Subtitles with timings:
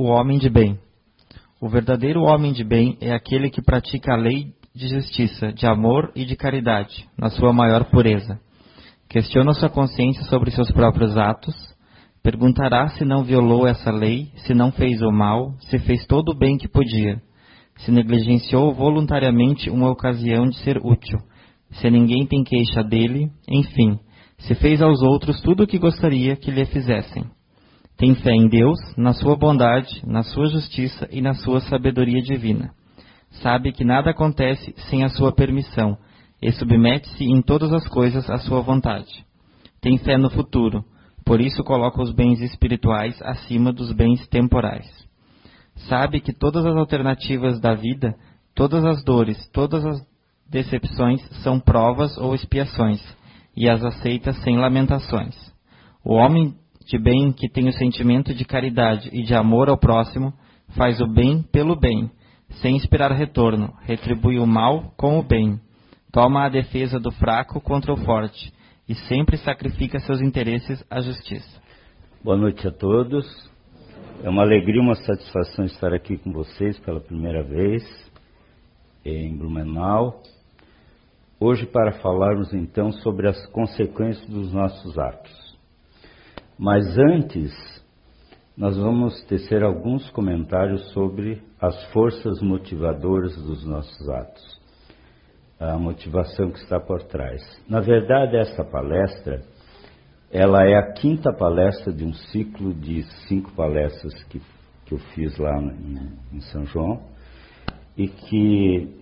[0.00, 0.78] o homem de bem.
[1.60, 6.10] O verdadeiro homem de bem é aquele que pratica a lei de justiça, de amor
[6.16, 8.40] e de caridade, na sua maior pureza.
[9.10, 11.54] Questiona sua consciência sobre seus próprios atos,
[12.22, 16.38] perguntará se não violou essa lei, se não fez o mal, se fez todo o
[16.38, 17.20] bem que podia,
[17.80, 21.18] se negligenciou voluntariamente uma ocasião de ser útil,
[21.72, 23.98] se ninguém tem queixa dele, enfim,
[24.38, 27.24] se fez aos outros tudo o que gostaria que lhe fizessem.
[28.00, 32.70] Tem fé em Deus, na sua bondade, na sua justiça e na sua sabedoria divina.
[33.42, 35.98] Sabe que nada acontece sem a sua permissão
[36.40, 39.22] e submete-se em todas as coisas à sua vontade.
[39.82, 40.82] Tem fé no futuro,
[41.26, 44.88] por isso coloca os bens espirituais acima dos bens temporais.
[45.86, 48.16] Sabe que todas as alternativas da vida,
[48.54, 50.00] todas as dores, todas as
[50.48, 53.02] decepções são provas ou expiações,
[53.54, 55.36] e as aceita sem lamentações.
[56.02, 56.54] O homem
[56.90, 60.34] de bem que tem o sentimento de caridade e de amor ao próximo,
[60.76, 62.10] faz o bem pelo bem,
[62.60, 65.60] sem esperar retorno, retribui o mal com o bem,
[66.10, 68.52] toma a defesa do fraco contra o forte
[68.88, 71.62] e sempre sacrifica seus interesses à justiça.
[72.24, 73.24] Boa noite a todos.
[74.24, 77.84] É uma alegria, uma satisfação estar aqui com vocês pela primeira vez
[79.04, 80.20] em Blumenau.
[81.38, 85.50] Hoje para falarmos então sobre as consequências dos nossos atos.
[86.62, 87.50] Mas antes,
[88.54, 94.60] nós vamos tecer alguns comentários sobre as forças motivadoras dos nossos atos,
[95.58, 97.40] a motivação que está por trás.
[97.66, 99.40] Na verdade, essa palestra,
[100.30, 104.38] ela é a quinta palestra de um ciclo de cinco palestras que,
[104.84, 107.00] que eu fiz lá em, em São João,
[107.96, 109.00] e que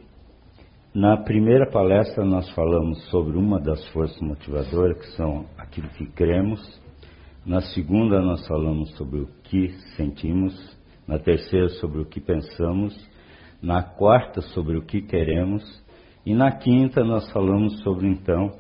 [0.94, 6.86] na primeira palestra nós falamos sobre uma das forças motivadoras, que são aquilo que cremos,
[7.48, 10.54] na segunda, nós falamos sobre o que sentimos.
[11.06, 12.94] Na terceira, sobre o que pensamos.
[13.62, 15.64] Na quarta, sobre o que queremos.
[16.26, 18.50] E na quinta, nós falamos sobre, então,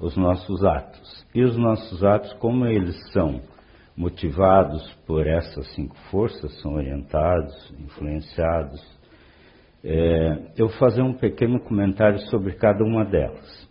[0.00, 1.24] os nossos atos.
[1.32, 3.40] E os nossos atos, como eles são
[3.96, 8.82] motivados por essas cinco forças, são orientados, influenciados.
[9.84, 13.61] É, eu vou fazer um pequeno comentário sobre cada uma delas.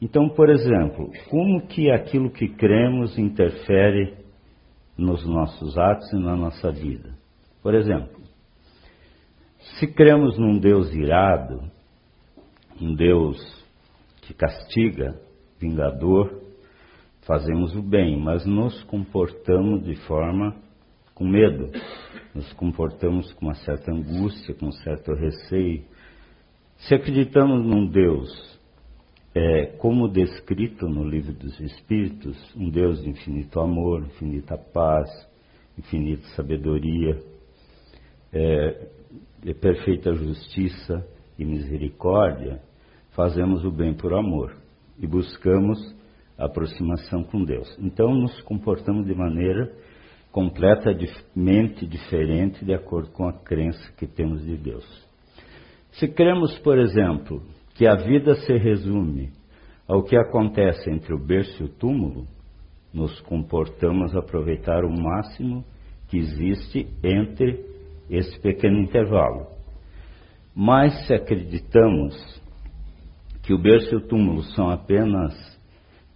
[0.00, 4.14] Então, por exemplo, como que aquilo que cremos interfere
[4.96, 7.14] nos nossos atos e na nossa vida?
[7.62, 8.20] Por exemplo,
[9.78, 11.62] se cremos num Deus irado,
[12.80, 13.38] um Deus
[14.22, 15.18] que castiga,
[15.58, 16.42] vingador,
[17.26, 20.54] fazemos o bem, mas nos comportamos de forma
[21.14, 21.70] com medo,
[22.34, 25.84] nos comportamos com uma certa angústia, com um certo receio.
[26.76, 28.53] Se acreditamos num Deus
[29.34, 35.10] é, como descrito no livro dos Espíritos, um Deus de infinito amor, infinita paz,
[35.76, 37.20] infinita sabedoria,
[38.32, 38.88] é,
[39.42, 41.04] de perfeita justiça
[41.36, 42.62] e misericórdia,
[43.10, 44.56] fazemos o bem por amor
[44.98, 45.78] e buscamos
[46.38, 47.76] a aproximação com Deus.
[47.80, 49.72] Então nos comportamos de maneira
[50.30, 54.84] completamente diferente de acordo com a crença que temos de Deus.
[55.92, 57.42] Se cremos, por exemplo,
[57.74, 59.32] que a vida se resume
[59.86, 62.26] ao que acontece entre o berço e o túmulo,
[62.92, 65.64] nos comportamos a aproveitar o máximo
[66.08, 67.64] que existe entre
[68.08, 69.46] esse pequeno intervalo.
[70.54, 72.14] Mas se acreditamos
[73.42, 75.34] que o berço e o túmulo são apenas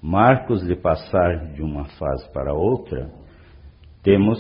[0.01, 3.11] marcos de passar de uma fase para outra,
[4.03, 4.39] temos,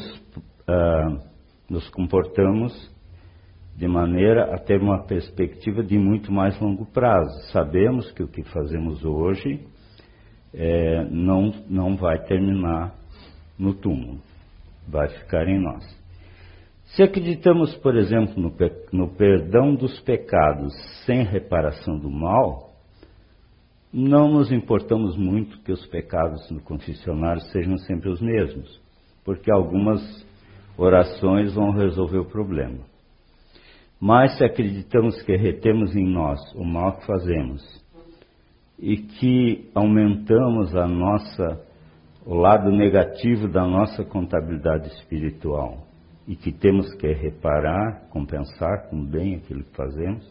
[0.68, 1.20] uh,
[1.68, 2.72] nos comportamos
[3.78, 7.30] de maneira a ter uma perspectiva de muito mais longo prazo.
[7.52, 9.64] Sabemos que o que fazemos hoje
[10.52, 12.92] é, não, não vai terminar
[13.56, 14.18] no túmulo,
[14.88, 15.84] vai ficar em nós.
[16.86, 18.52] Se acreditamos, por exemplo, no,
[18.92, 20.74] no perdão dos pecados
[21.06, 22.72] sem reparação do mal,
[23.92, 28.80] não nos importamos muito que os pecados no confessionário sejam sempre os mesmos,
[29.24, 30.00] porque algumas
[30.76, 32.97] orações vão resolver o problema.
[34.00, 37.62] Mas se acreditamos que retemos em nós o mal que fazemos
[38.78, 41.66] e que aumentamos a nossa
[42.24, 45.78] o lado negativo da nossa contabilidade espiritual
[46.26, 50.30] e que temos que reparar, compensar com bem aquilo que fazemos,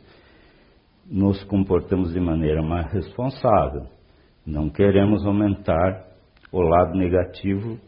[1.09, 3.87] nos comportamos de maneira mais responsável.
[4.45, 6.05] Não queremos aumentar
[6.51, 7.79] o lado negativo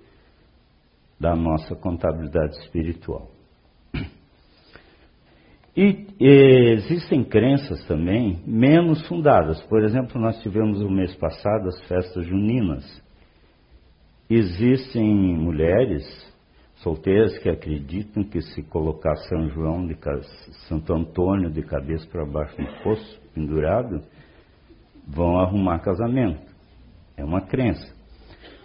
[1.19, 3.29] da nossa contabilidade espiritual.
[5.81, 9.61] E, existem crenças também menos fundadas.
[9.67, 12.83] Por exemplo, nós tivemos o mês passado as festas juninas.
[14.29, 16.03] Existem mulheres,
[16.83, 19.95] solteiras que acreditam que se colocar São João de
[20.67, 24.01] Santo Antônio de cabeça para baixo no poço, pendurado,
[25.07, 26.45] vão arrumar casamento.
[27.15, 27.95] É uma crença.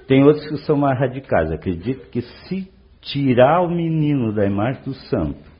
[0.08, 2.68] Tem outros que são mais radicais, acreditam que se
[3.00, 5.53] tirar o menino da imagem do santo,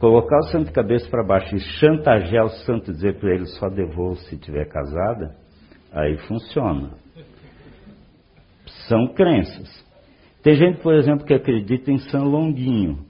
[0.00, 4.16] colocar o santo cabeça para baixo e chantagear o santo, dizer para ele só devolvo
[4.16, 5.36] se tiver casada,
[5.92, 6.90] aí funciona.
[8.88, 9.68] São crenças.
[10.42, 13.04] Tem gente, por exemplo, que acredita em São Longuinho,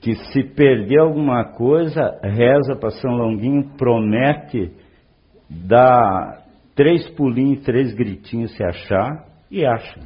[0.00, 4.72] que se perder alguma coisa, reza para São Longuinho, promete
[5.50, 6.44] dar
[6.74, 10.00] três pulinhos, três gritinhos se achar, e acha.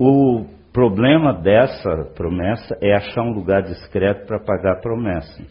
[0.00, 5.42] O problema dessa promessa é achar um lugar discreto para pagar a promessa.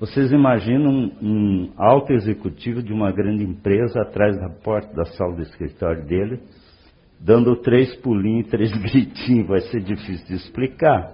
[0.00, 5.36] Vocês imaginam um, um alto executivo de uma grande empresa atrás da porta da sala
[5.36, 6.40] do escritório dele,
[7.20, 11.12] dando três pulinhos, três gritinhos, vai ser difícil de explicar,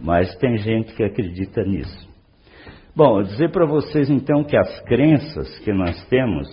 [0.00, 2.08] mas tem gente que acredita nisso.
[2.94, 6.46] Bom, eu dizer para vocês então que as crenças que nós temos,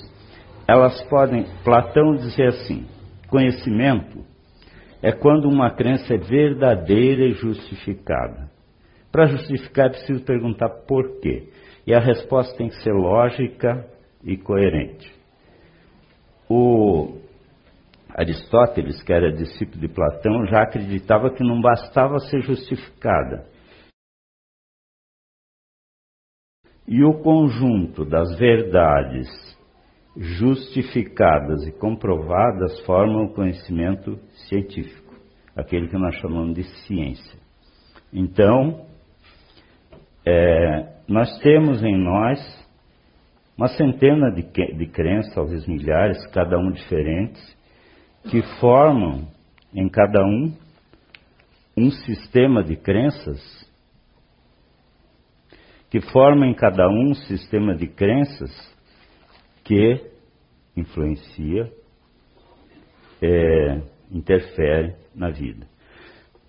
[0.68, 2.86] elas podem, Platão dizia assim,
[3.28, 4.29] conhecimento
[5.02, 8.50] é quando uma crença é verdadeira e justificada.
[9.12, 11.50] Para justificar é preciso perguntar por quê.
[11.88, 13.86] E a resposta tem que ser lógica
[14.24, 15.12] e coerente.
[16.50, 17.18] O
[18.14, 23.48] Aristóteles, que era discípulo de Platão, já acreditava que não bastava ser justificada.
[26.88, 29.28] E o conjunto das verdades
[30.20, 34.20] justificadas e comprovadas formam o conhecimento
[34.50, 35.16] científico,
[35.56, 37.40] aquele que nós chamamos de ciência.
[38.12, 38.86] Então,
[40.26, 42.38] é, nós temos em nós
[43.58, 47.58] uma centena de, de crenças, talvez milhares, cada um diferentes,
[48.30, 49.26] que formam
[49.74, 50.54] em cada um
[51.78, 53.40] um sistema de crenças,
[55.90, 58.52] que formam em cada um um sistema de crenças
[59.70, 60.02] que
[60.76, 61.72] influencia,
[63.22, 65.68] é, interfere na vida.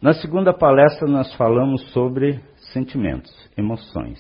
[0.01, 2.41] Na segunda palestra, nós falamos sobre
[2.73, 4.19] sentimentos, emoções.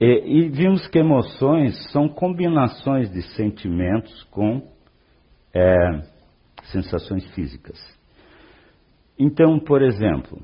[0.00, 4.62] E, e vimos que emoções são combinações de sentimentos com
[5.52, 5.74] é,
[6.70, 7.76] sensações físicas.
[9.18, 10.40] Então, por exemplo,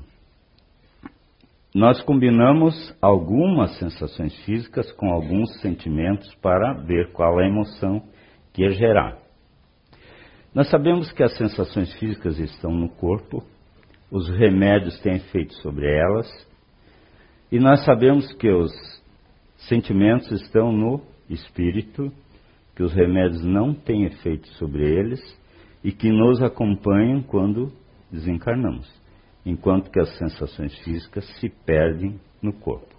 [1.75, 8.01] nós combinamos algumas sensações físicas com alguns sentimentos para ver qual é a emoção
[8.53, 9.17] que ia gerar.
[10.53, 13.43] Nós sabemos que as sensações físicas estão no corpo,
[14.09, 16.47] os remédios têm efeito sobre elas,
[17.51, 18.71] e nós sabemos que os
[19.67, 22.09] sentimentos estão no espírito,
[22.73, 25.19] que os remédios não têm efeito sobre eles
[25.83, 27.69] e que nos acompanham quando
[28.09, 28.89] desencarnamos,
[29.45, 32.95] enquanto que as sensações físicas se perdem no corpo.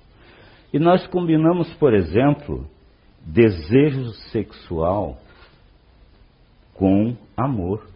[0.72, 2.68] E nós combinamos, por exemplo,
[3.24, 5.18] desejo sexual
[6.74, 7.86] com amor.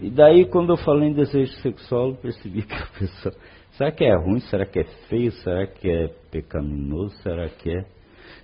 [0.00, 3.34] E daí, quando eu falei em desejo sexual, eu percebi que a pessoa.
[3.72, 4.40] Será que é ruim?
[4.40, 5.32] Será que é feio?
[5.32, 7.14] Será que é pecaminoso?
[7.22, 7.84] Será que é.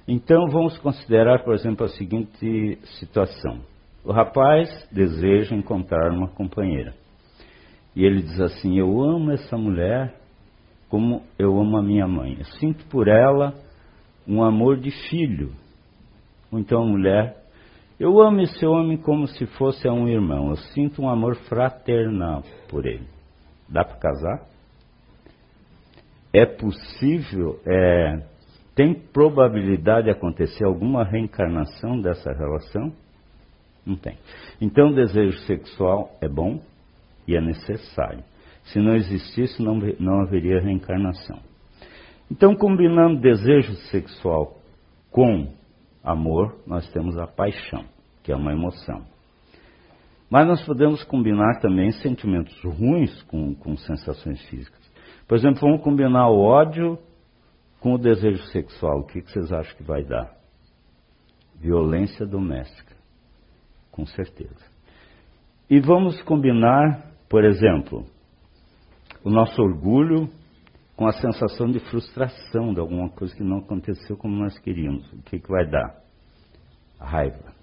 [0.06, 3.60] Então, vamos considerar, por exemplo, a seguinte situação:
[4.04, 6.94] o rapaz deseja encontrar uma companheira.
[7.94, 10.14] E ele diz assim: Eu amo essa mulher
[10.88, 12.36] como eu amo a minha mãe.
[12.38, 13.54] Eu sinto por ela
[14.26, 15.52] um amor de filho.
[16.50, 17.42] Ou então a mulher
[18.02, 20.50] eu amo esse homem como se fosse um irmão.
[20.50, 23.06] Eu sinto um amor fraternal por ele.
[23.68, 24.42] Dá para casar?
[26.32, 28.24] É possível, é,
[28.74, 32.92] tem probabilidade de acontecer alguma reencarnação dessa relação?
[33.86, 34.18] Não tem.
[34.60, 36.58] Então, desejo sexual é bom
[37.26, 38.24] e é necessário.
[38.64, 41.40] Se não existisse, não, não haveria reencarnação.
[42.30, 44.56] Então, combinando desejo sexual
[45.10, 45.52] com
[46.02, 47.84] amor, nós temos a paixão
[48.22, 49.04] que é uma emoção.
[50.30, 54.80] Mas nós podemos combinar também sentimentos ruins com, com sensações físicas.
[55.28, 56.98] Por exemplo, vamos combinar o ódio
[57.80, 59.00] com o desejo sexual.
[59.00, 60.32] O que, que vocês acham que vai dar?
[61.56, 62.96] Violência doméstica.
[63.90, 64.72] Com certeza.
[65.68, 68.04] E vamos combinar, por exemplo,
[69.24, 70.28] o nosso orgulho
[70.94, 75.10] com a sensação de frustração de alguma coisa que não aconteceu como nós queríamos.
[75.14, 75.96] O que, que vai dar?
[77.00, 77.54] Raiva.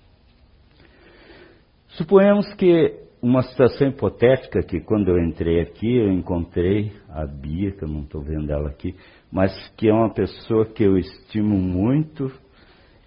[1.89, 7.83] Suponhamos que uma situação hipotética que quando eu entrei aqui eu encontrei a Bia, que
[7.83, 8.95] eu não estou vendo ela aqui,
[9.31, 12.31] mas que é uma pessoa que eu estimo muito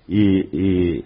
[0.08, 1.04] e,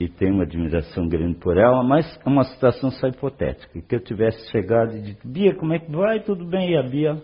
[0.00, 3.80] e tenho uma admiração grande por ela, mas é uma situação só hipotética.
[3.80, 6.20] Que eu tivesse chegado e dito, Bia, como é que vai?
[6.20, 6.70] Tudo bem?
[6.70, 7.22] E a Bia?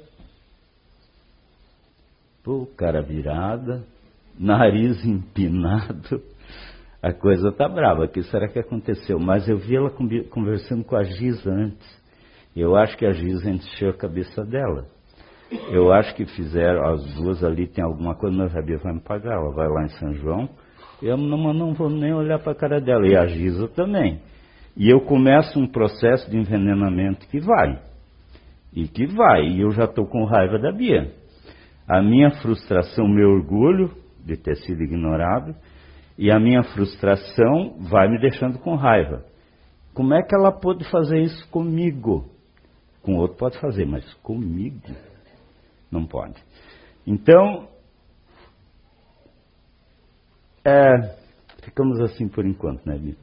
[2.43, 3.85] Pô, cara virada,
[4.38, 6.21] nariz empinado,
[7.00, 8.04] a coisa tá brava.
[8.04, 9.19] O que será que aconteceu?
[9.19, 9.90] Mas eu vi ela
[10.31, 12.04] conversando com a Giza antes.
[12.57, 14.87] Eu acho que a Giza encheu a cabeça dela.
[15.71, 19.00] Eu acho que fizeram, as duas ali tem alguma coisa, mas a Bia vai me
[19.00, 19.35] pagar.
[19.35, 20.49] Ela vai lá em São João,
[21.04, 23.06] eu não, não vou nem olhar para a cara dela.
[23.06, 24.23] E a Giza também.
[24.75, 27.78] E eu começo um processo de envenenamento que vai.
[28.73, 29.46] E que vai.
[29.46, 31.12] E eu já estou com raiva da Bia.
[31.87, 33.90] A minha frustração, meu orgulho
[34.25, 35.54] de ter sido ignorado,
[36.16, 39.23] e a minha frustração vai me deixando com raiva.
[39.92, 42.30] Como é que ela pôde fazer isso comigo?
[43.02, 44.80] Com outro pode fazer, mas comigo
[45.92, 46.42] não pode.
[47.06, 47.68] Então,
[50.64, 51.16] é,
[51.62, 53.16] ficamos assim por enquanto, né, Bia?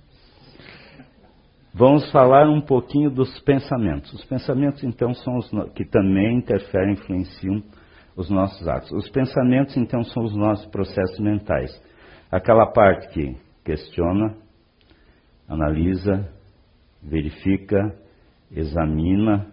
[1.74, 4.12] Vamos falar um pouquinho dos pensamentos.
[4.14, 7.64] Os pensamentos, então, são os que também interferem, influenciam
[8.16, 8.92] os nossos atos.
[8.92, 11.72] Os pensamentos, então, são os nossos processos mentais.
[12.30, 14.36] Aquela parte que questiona,
[15.48, 16.30] analisa,
[17.02, 17.96] verifica,
[18.52, 19.48] examina,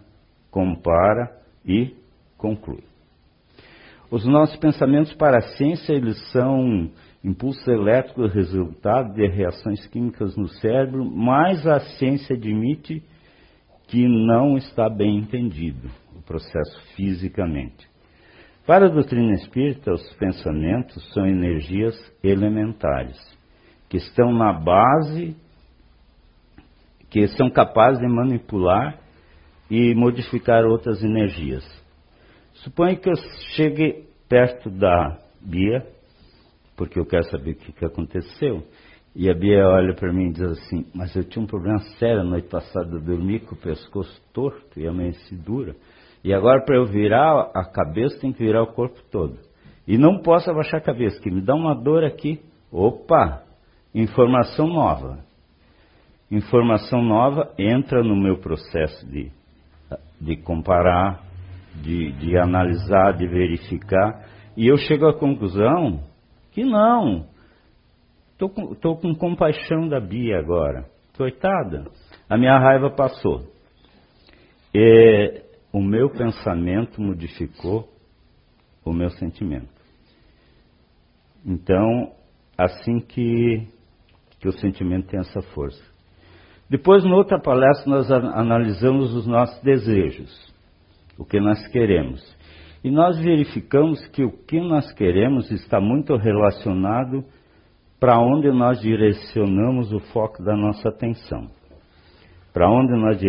[0.51, 1.31] compara
[1.65, 1.95] e
[2.37, 2.83] conclui.
[4.11, 6.89] Os nossos pensamentos para a ciência, eles são
[7.23, 13.03] impulsos elétricos resultado de reações químicas no cérebro, mas a ciência admite
[13.87, 17.89] que não está bem entendido o processo fisicamente.
[18.65, 23.17] Para a doutrina espírita, os pensamentos são energias elementares,
[23.89, 25.35] que estão na base,
[27.09, 28.99] que são capazes de manipular
[29.71, 31.65] e modificar outras energias.
[32.53, 33.15] Suponha que eu
[33.55, 35.83] chegue perto da Bia,
[36.79, 38.63] porque eu quero saber o que, que aconteceu,
[39.13, 42.21] e a Bia olha para mim e diz assim: Mas eu tinha um problema sério
[42.21, 45.75] a noite passada, eu dormi com o pescoço torto e amanheci dura.
[46.23, 49.37] E agora, para eu virar a cabeça, tem que virar o corpo todo.
[49.85, 52.39] E não posso abaixar a cabeça, que me dá uma dor aqui.
[52.71, 53.43] Opa!
[53.93, 55.19] Informação nova.
[56.31, 59.31] Informação nova entra no meu processo de,
[60.21, 61.23] de comparar,
[61.75, 64.25] de, de analisar, de verificar.
[64.55, 66.07] E eu chego à conclusão
[66.59, 67.25] que não.
[68.33, 70.85] Estou com, tô com compaixão da Bia agora.
[71.15, 71.85] Coitada.
[72.29, 73.43] A minha raiva passou.
[74.73, 77.89] E, o meu pensamento modificou
[78.83, 79.69] o meu sentimento.
[81.45, 82.11] Então,
[82.57, 83.67] assim que,
[84.39, 85.83] que o sentimento tem essa força.
[86.69, 90.53] Depois, na outra palestra, nós analisamos os nossos desejos,
[91.17, 92.21] o que nós queremos.
[92.83, 97.23] E nós verificamos que o que nós queremos está muito relacionado
[97.99, 101.49] para onde nós direcionamos o foco da nossa atenção.
[102.53, 103.21] Para onde nós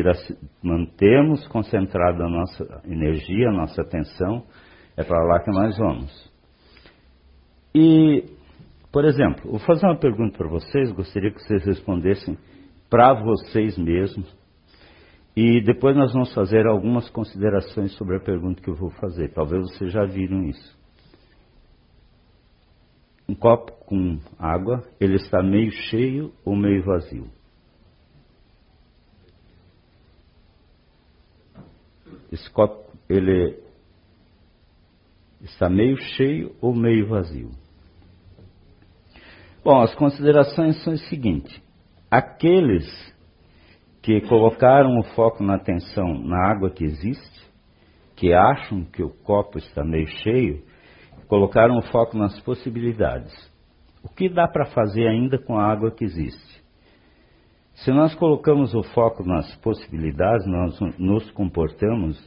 [0.62, 4.44] mantemos concentrada a nossa energia, a nossa atenção,
[4.96, 6.30] é para lá que nós vamos.
[7.74, 8.24] E,
[8.92, 12.38] por exemplo, vou fazer uma pergunta para vocês, gostaria que vocês respondessem
[12.88, 14.39] para vocês mesmos.
[15.36, 19.32] E depois nós vamos fazer algumas considerações sobre a pergunta que eu vou fazer.
[19.32, 20.78] Talvez vocês já viram isso.
[23.28, 27.28] Um copo com água, ele está meio cheio ou meio vazio?
[32.32, 33.58] esse copo ele
[35.42, 37.50] está meio cheio ou meio vazio.
[39.64, 41.60] Bom, as considerações são as seguintes:
[42.10, 42.86] aqueles
[44.02, 47.40] que colocaram o foco na atenção na água que existe,
[48.16, 50.62] que acham que o copo está meio cheio,
[51.28, 53.32] colocaram o foco nas possibilidades.
[54.02, 56.60] O que dá para fazer ainda com a água que existe?
[57.74, 62.18] Se nós colocamos o foco nas possibilidades, nós nos comportamos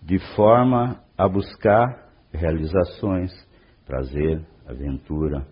[0.00, 3.30] de forma a buscar realizações,
[3.86, 5.46] prazer, aventura,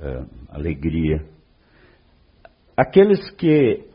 [0.00, 1.24] é, alegria.
[2.76, 3.86] Aqueles que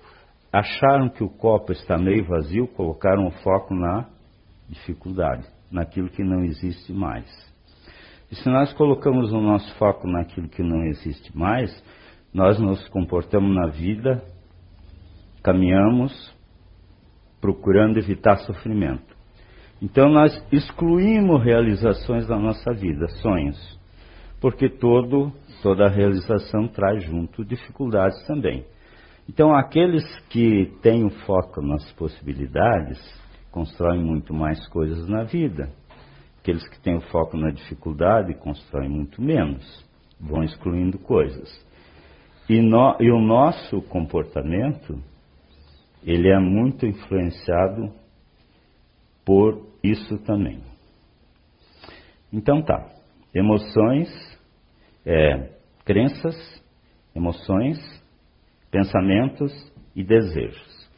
[0.51, 4.09] acharam que o copo está meio vazio colocaram o foco na
[4.67, 7.25] dificuldade, naquilo que não existe mais.
[8.31, 11.71] E se nós colocamos o nosso foco naquilo que não existe mais,
[12.33, 14.23] nós nos comportamos na vida,
[15.43, 16.33] caminhamos
[17.41, 19.15] procurando evitar sofrimento.
[19.81, 23.79] Então nós excluímos realizações da nossa vida, sonhos,
[24.39, 28.63] porque todo, toda realização traz junto dificuldades também.
[29.33, 32.99] Então aqueles que têm o foco nas possibilidades
[33.49, 35.71] constroem muito mais coisas na vida.
[36.41, 39.85] Aqueles que têm o foco na dificuldade constroem muito menos,
[40.19, 41.49] vão excluindo coisas.
[42.49, 45.01] E, no, e o nosso comportamento,
[46.03, 47.89] ele é muito influenciado
[49.23, 50.59] por isso também.
[52.33, 52.85] Então tá,
[53.33, 54.09] emoções,
[55.05, 55.51] é,
[55.85, 56.35] crenças,
[57.15, 58.00] emoções,
[58.71, 59.51] pensamentos
[59.95, 60.89] e desejos.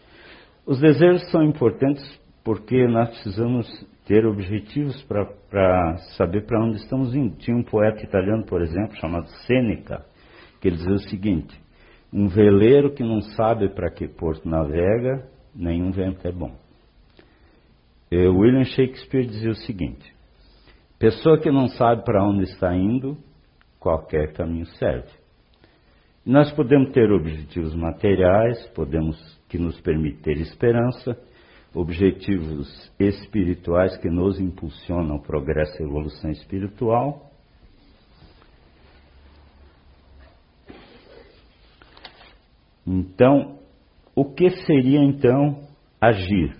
[0.65, 2.03] Os desejos são importantes
[2.43, 3.67] porque nós precisamos
[4.05, 7.35] ter objetivos para saber para onde estamos indo.
[7.37, 10.05] Tinha um poeta italiano, por exemplo, chamado Sêneca,
[10.61, 11.59] que ele dizia o seguinte:
[12.11, 16.55] um veleiro que não sabe para que porto navega, nenhum vento é bom.
[18.11, 20.13] E William Shakespeare dizia o seguinte:
[20.99, 23.17] pessoa que não sabe para onde está indo,
[23.79, 25.22] qualquer caminho serve.
[26.25, 29.17] Nós podemos ter objetivos materiais, podemos
[29.49, 31.17] que nos permitem ter esperança,
[31.75, 37.29] objetivos espirituais que nos impulsionam ao progresso e evolução espiritual.
[42.87, 43.59] Então,
[44.15, 45.67] o que seria então
[45.99, 46.55] agir?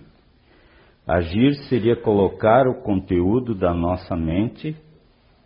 [1.06, 4.76] Agir seria colocar o conteúdo da nossa mente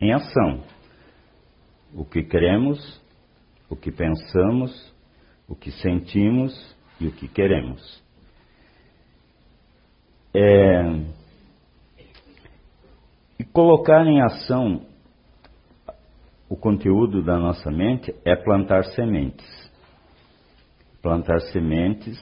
[0.00, 0.62] em ação.
[1.94, 2.78] O que queremos,
[3.68, 4.94] o que pensamos,
[5.48, 8.02] o que sentimos e o que queremos.
[10.34, 10.82] É,
[13.38, 14.86] e colocar em ação
[16.48, 19.46] o conteúdo da nossa mente é plantar sementes.
[21.02, 22.18] Plantar sementes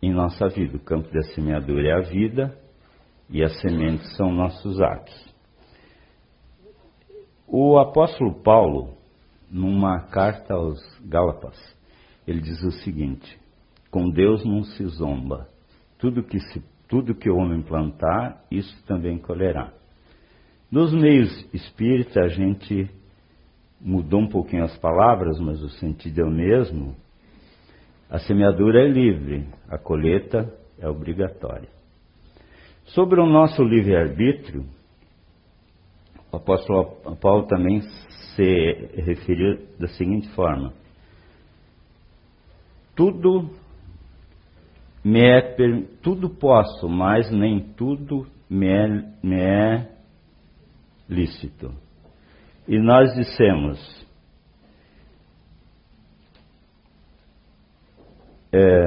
[0.00, 0.76] em nossa vida.
[0.76, 2.58] O campo da semeadura é a vida
[3.28, 5.32] e as sementes são nossos atos.
[7.46, 8.96] O apóstolo Paulo,
[9.52, 11.56] numa carta aos Gálatas,
[12.26, 13.38] ele diz o seguinte:
[13.90, 15.46] com Deus não se zomba.
[15.98, 19.70] Tudo que, se, tudo que o homem plantar, isso também colherá.
[20.70, 22.88] Nos meios espíritas, a gente
[23.78, 26.96] mudou um pouquinho as palavras, mas o sentido é o mesmo.
[28.08, 31.68] A semeadura é livre, a colheita é obrigatória.
[32.86, 34.64] Sobre o nosso livre-arbítrio,
[36.32, 37.82] o apóstolo Paulo também
[38.34, 40.72] se referiu da seguinte forma:
[42.96, 43.50] tudo
[45.04, 45.56] me é
[46.02, 48.86] tudo posso, mas nem tudo me é,
[49.22, 49.92] me é
[51.08, 51.74] lícito.
[52.66, 54.06] E nós dissemos,
[58.52, 58.84] é,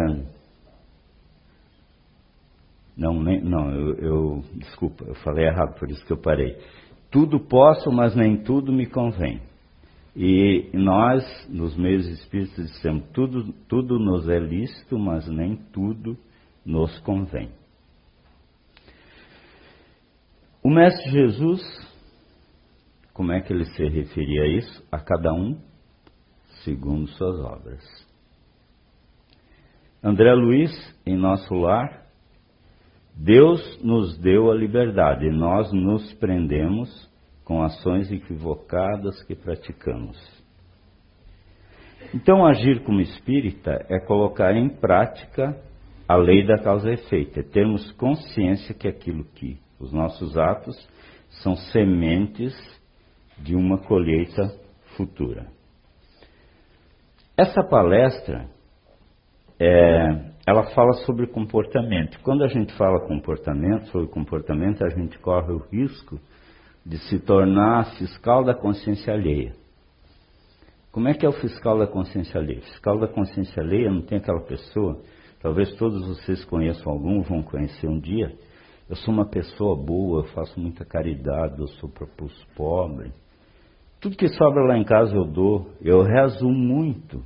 [2.96, 6.58] não, nem, não, eu, eu, desculpa, eu falei errado, por isso que eu parei.
[7.16, 9.42] Tudo posso, mas nem tudo me convém.
[10.14, 16.18] E nós, nos meios espíritas, dissemos: tudo, tudo nos é lícito, mas nem tudo
[16.66, 17.52] nos convém.
[20.62, 21.62] O Mestre Jesus,
[23.14, 24.86] como é que ele se referia a isso?
[24.92, 25.58] A cada um
[26.66, 28.08] segundo suas obras.
[30.04, 30.70] André Luiz,
[31.06, 32.05] em nosso lar,
[33.18, 37.10] Deus nos deu a liberdade, nós nos prendemos
[37.46, 40.18] com ações equivocadas que praticamos.
[42.14, 45.58] Então, agir como espírita é colocar em prática
[46.08, 50.76] a lei da causa e efeito, é termos consciência que aquilo que os nossos atos
[51.42, 52.54] são sementes
[53.38, 54.44] de uma colheita
[54.96, 55.48] futura.
[57.38, 58.48] Essa palestra,
[59.60, 62.20] é, ela fala sobre comportamento.
[62.22, 66.20] Quando a gente fala comportamento, sobre comportamento, a gente corre o risco
[66.86, 69.54] de se tornar fiscal da consciência alheia.
[70.92, 72.62] Como é que é o fiscal da consciência alheia?
[72.62, 75.02] Fiscal da consciência alheia não tem aquela pessoa,
[75.42, 78.32] talvez todos vocês conheçam algum, vão conhecer um dia.
[78.88, 83.12] Eu sou uma pessoa boa, eu faço muita caridade, eu sou para os pobres.
[84.00, 87.24] Tudo que sobra lá em casa eu dou, eu rezo muito.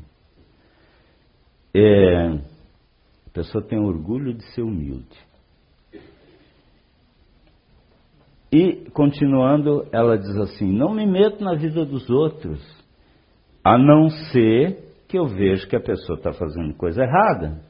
[1.76, 2.40] É,
[3.30, 5.18] a pessoa tem orgulho de ser humilde.
[8.52, 12.60] E, continuando, ela diz assim: Não me meto na vida dos outros,
[13.64, 17.62] a não ser que eu veja que a pessoa está fazendo coisa errada.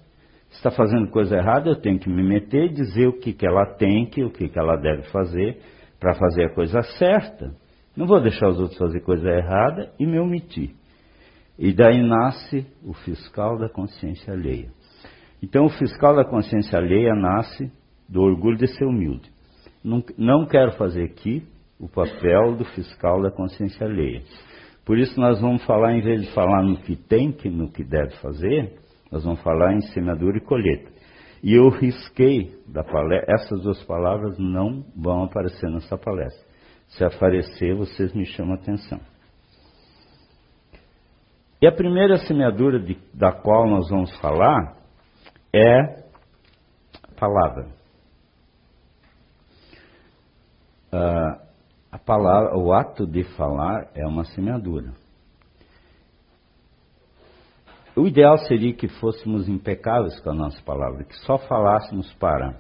[0.50, 3.46] Se está fazendo coisa errada, eu tenho que me meter e dizer o que, que
[3.46, 5.60] ela tem, que, o que, que ela deve fazer
[6.00, 7.54] para fazer a coisa certa.
[7.96, 10.72] Não vou deixar os outros fazer coisa errada e me omitir.
[11.58, 14.72] E daí nasce o fiscal da consciência alheia.
[15.42, 17.72] Então, o fiscal da consciência alheia nasce
[18.08, 19.30] do orgulho de ser humilde.
[20.18, 21.44] Não, quero fazer aqui
[21.80, 24.22] o papel do fiscal da consciência alheia.
[24.86, 27.84] Por isso nós vamos falar, em vez de falar no que tem, que no que
[27.84, 28.74] deve fazer,
[29.12, 30.92] nós vamos falar em semeadura e colheita.
[31.42, 36.46] E eu risquei da palestra, essas duas palavras não vão aparecer nessa palestra.
[36.90, 39.00] Se aparecer, vocês me chamam a atenção.
[41.62, 44.79] E a primeira semeadura de, da qual nós vamos falar
[45.54, 46.04] é
[47.04, 47.68] a palavra.
[50.92, 51.50] Uh,
[51.92, 54.94] a palavra, o ato de falar é uma semeadura.
[57.96, 62.52] O ideal seria que fôssemos impecáveis com a nossa palavra, que só falássemos para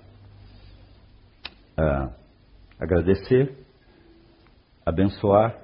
[1.78, 2.13] uh,
[2.80, 3.56] agradecer,
[4.86, 5.56] abençoar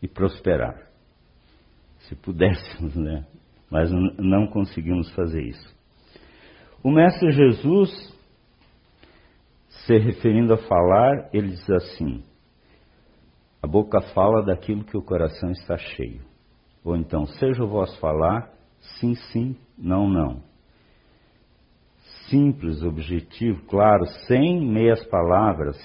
[0.00, 0.88] e prosperar
[2.08, 3.26] se pudéssemos, né?
[3.70, 5.77] Mas não conseguimos fazer isso.
[6.82, 7.90] O Mestre Jesus,
[9.68, 12.22] se referindo a falar, ele diz assim:
[13.62, 16.20] a boca fala daquilo que o coração está cheio.
[16.84, 18.50] Ou então, seja o vosso falar,
[18.98, 20.42] sim, sim, não, não.
[22.28, 25.76] Simples, objetivo, claro, sem meias palavras,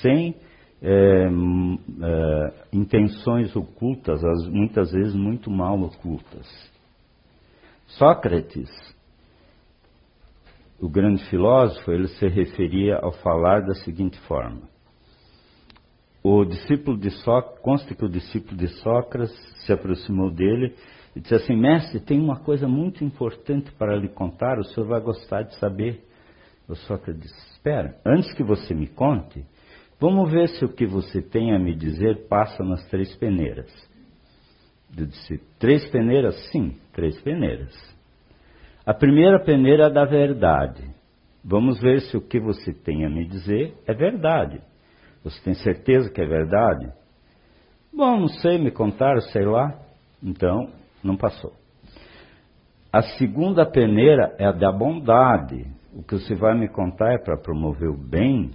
[0.00, 0.34] sem
[0.82, 6.48] é, é, intenções ocultas, muitas vezes muito mal ocultas.
[7.86, 8.70] Sócrates,
[10.80, 14.62] o grande filósofo, ele se referia ao falar da seguinte forma.
[16.22, 20.74] O discípulo de Sócrates, consta que o discípulo de Sócrates se aproximou dele
[21.14, 25.00] e disse assim: Mestre, tem uma coisa muito importante para lhe contar, o senhor vai
[25.00, 26.04] gostar de saber.
[26.68, 29.44] O Sócrates disse: Espera, antes que você me conte,
[30.00, 33.70] Vamos ver se o que você tem a me dizer passa nas três peneiras.
[34.96, 36.34] Eu disse, três peneiras?
[36.50, 37.76] Sim, três peneiras.
[38.84, 40.82] A primeira peneira é da verdade.
[41.44, 44.60] Vamos ver se o que você tem a me dizer é verdade.
[45.24, 46.92] Você tem certeza que é verdade?
[47.92, 49.74] Bom, não sei, me contaram, sei lá.
[50.22, 50.70] Então,
[51.02, 51.52] não passou.
[52.92, 55.66] A segunda peneira é a da bondade.
[55.94, 58.50] O que você vai me contar é para promover o bem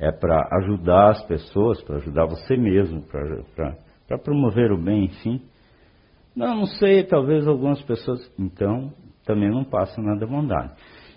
[0.00, 5.42] é para ajudar as pessoas, para ajudar você mesmo, para promover o bem, enfim.
[6.34, 8.18] Não, não sei, talvez algumas pessoas.
[8.38, 10.72] Então, também não passa nada bondade.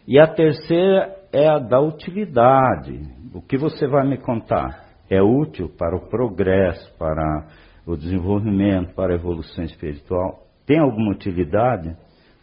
[0.07, 3.01] E a terceira é a da utilidade.
[3.33, 7.47] O que você vai me contar é útil para o progresso, para
[7.85, 10.43] o desenvolvimento, para a evolução espiritual?
[10.65, 11.95] Tem alguma utilidade?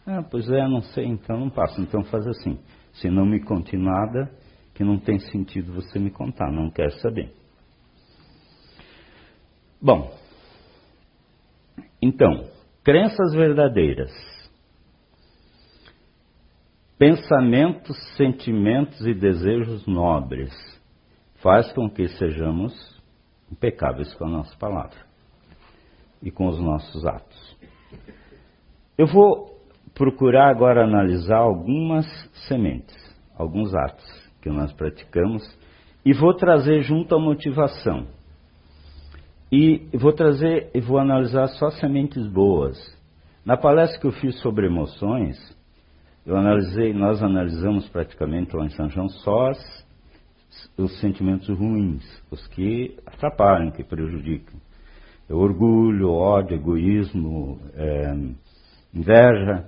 [0.05, 1.79] Ah, pois é, não sei, então não passa.
[1.79, 2.59] Então faz assim.
[2.93, 4.29] Se não me conte nada,
[4.73, 7.31] que não tem sentido você me contar, não quero saber.
[9.81, 10.11] Bom,
[12.01, 12.49] então,
[12.83, 14.11] crenças verdadeiras,
[17.01, 20.53] pensamentos, sentimentos e desejos nobres
[21.41, 22.71] faz com que sejamos
[23.51, 24.99] impecáveis com a nossa palavra
[26.21, 27.57] e com os nossos atos.
[28.95, 29.49] Eu vou
[29.95, 32.05] procurar agora analisar algumas
[32.47, 32.95] sementes,
[33.35, 35.41] alguns atos que nós praticamos,
[36.05, 38.05] e vou trazer junto a motivação.
[39.51, 42.77] E vou trazer e vou analisar só sementes boas.
[43.43, 45.59] Na palestra que eu fiz sobre emoções,
[46.25, 49.87] eu analisei, nós analisamos praticamente lá em São João só as,
[50.77, 54.59] os sentimentos ruins, os que atrapalham, que prejudicam.
[55.27, 58.13] É orgulho, ódio, egoísmo, é,
[58.93, 59.65] inveja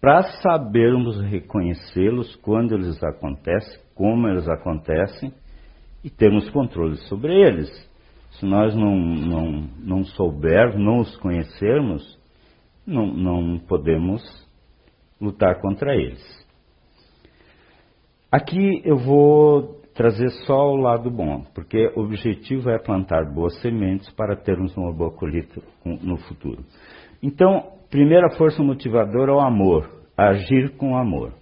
[0.00, 5.32] para sabermos reconhecê-los quando eles acontecem, como eles acontecem
[6.02, 7.68] e termos controle sobre eles.
[8.32, 12.18] Se nós não, não, não soubermos, não os conhecermos,
[12.86, 14.22] não, não podemos
[15.20, 16.20] lutar contra eles.
[18.30, 24.10] Aqui eu vou trazer só o lado bom, porque o objetivo é plantar boas sementes
[24.10, 26.64] para termos uma boa colheita no futuro.
[27.22, 31.32] Então, Primeira força motivadora é o amor, agir com amor.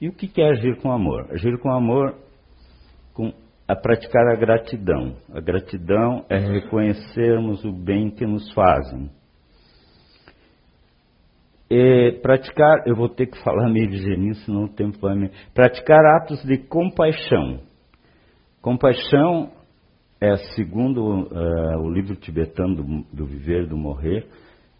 [0.00, 1.28] E o que é agir com amor?
[1.30, 2.16] Agir com amor
[3.14, 3.32] com
[3.68, 5.14] a praticar a gratidão.
[5.32, 9.08] A gratidão é reconhecermos o bem que nos fazem.
[11.74, 15.30] E praticar, eu vou ter que falar meio de geninho, senão o tempo vai me.
[15.54, 17.60] Praticar atos de compaixão.
[18.60, 19.50] Compaixão
[20.20, 24.26] é, segundo uh, o livro tibetano do, do Viver do Morrer,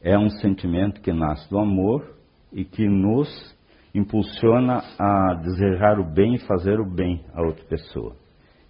[0.03, 2.15] é um sentimento que nasce do amor
[2.53, 3.57] e que nos
[3.95, 8.15] impulsiona a desejar o bem e fazer o bem a outra pessoa.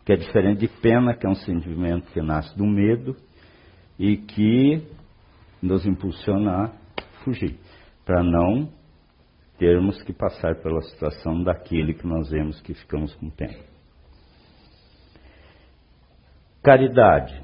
[0.06, 3.16] Que é diferente de pena, que é um sentimento que nasce do medo
[3.98, 4.80] e que
[5.60, 6.70] nos impulsiona a
[7.24, 7.58] fugir,
[8.12, 8.68] para não
[9.58, 13.58] termos que passar pela situação daquele que nós vemos que ficamos com pena.
[16.62, 17.42] Caridade.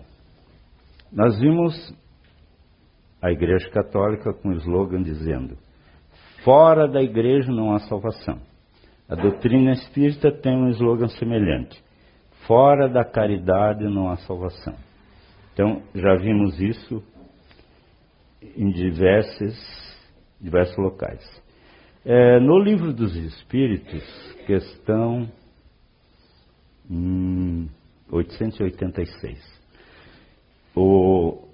[1.11, 1.75] Nós vimos
[3.23, 5.57] a Igreja Católica com o slogan dizendo:
[6.45, 8.39] Fora da igreja não há salvação.
[9.09, 11.83] A doutrina espírita tem um slogan semelhante:
[12.47, 14.75] Fora da caridade não há salvação.
[15.55, 17.03] Então, já vimos isso
[18.55, 19.88] em diversos,
[20.41, 21.43] diversos locais.
[22.05, 24.03] É, no livro dos Espíritos,
[24.47, 25.29] questão
[26.91, 27.69] hum,
[28.11, 29.39] 886,
[30.75, 31.49] o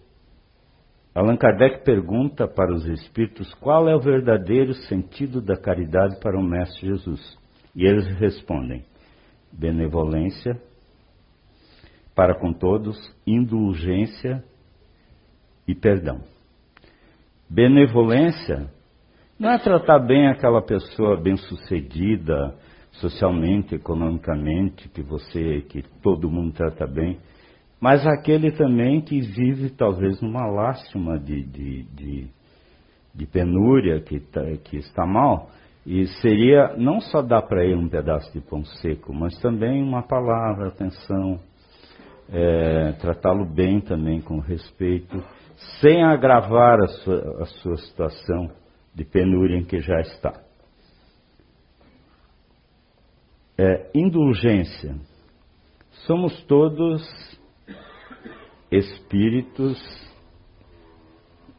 [1.14, 6.42] Allan Kardec pergunta para os Espíritos qual é o verdadeiro sentido da caridade para o
[6.42, 7.38] Mestre Jesus.
[7.74, 8.84] E eles respondem:
[9.52, 10.60] benevolência
[12.14, 14.44] para com todos, indulgência
[15.66, 16.20] e perdão.
[17.48, 18.70] Benevolência
[19.38, 22.54] não é tratar bem aquela pessoa bem-sucedida
[22.92, 27.18] socialmente, economicamente, que você, que todo mundo trata bem,
[27.80, 32.28] mas aquele também que vive talvez numa lástima de, de, de,
[33.14, 35.50] de penúria, que, tá, que está mal,
[35.84, 40.02] e seria não só dar para ele um pedaço de pão seco, mas também uma
[40.02, 41.38] palavra, atenção,
[42.30, 45.22] é, tratá-lo bem também, com respeito,
[45.80, 48.50] sem agravar a sua, a sua situação
[48.94, 50.32] de penúria em que já está.
[53.56, 54.96] É, indulgência.
[56.06, 57.02] Somos todos
[58.70, 59.78] espíritos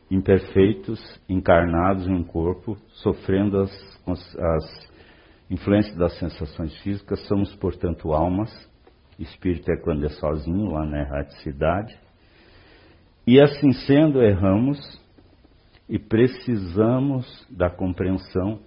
[0.09, 3.71] imperfeitos, encarnados em um corpo, sofrendo as,
[4.07, 4.95] as
[5.49, 8.51] influências das sensações físicas, somos, portanto, almas.
[9.17, 11.97] Espírito é quando é sozinho, lá na erraticidade.
[13.27, 14.77] E assim sendo, erramos
[15.89, 18.59] e precisamos da compreensão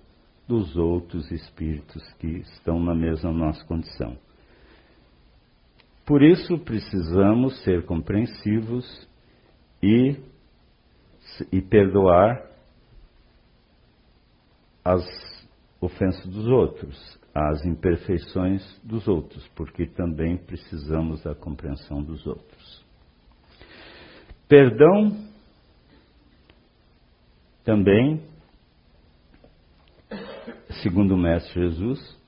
[0.48, 4.16] dos outros espíritos que estão na mesma nossa condição.
[6.04, 9.06] Por isso precisamos ser compreensivos
[9.82, 10.16] e,
[11.52, 12.48] e perdoar
[14.82, 15.04] as
[15.80, 22.87] ofensas dos outros, as imperfeições dos outros, porque também precisamos da compreensão dos outros.
[24.48, 25.14] Perdão
[27.64, 28.22] também,
[30.82, 32.18] segundo o Mestre Jesus,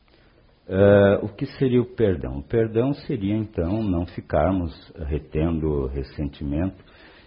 [0.70, 2.38] Uh, o que seria o perdão?
[2.38, 4.72] O perdão seria, então, não ficarmos
[5.08, 6.76] retendo ressentimento.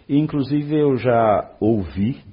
[0.08, 2.24] E, inclusive, eu já ouvi